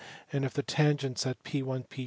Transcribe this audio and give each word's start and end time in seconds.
and 0.33 0.43
if 0.43 0.51
the 0.55 0.63
tangents 0.63 1.27
at 1.27 1.43
P 1.43 1.61
lt 1.61 1.87
P^ 1.91 1.99